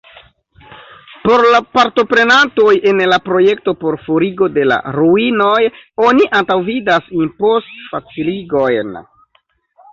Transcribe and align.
Por 1.25 1.43
la 1.55 1.59
partoprenantoj 1.77 2.71
en 2.93 3.03
la 3.11 3.19
projekto 3.27 3.75
por 3.85 3.99
forigo 4.07 4.49
de 4.57 4.65
la 4.71 4.81
ruinoj 4.97 5.55
oni 6.09 6.29
antaŭvidas 6.41 7.15
impostfaciligojn. 7.23 8.95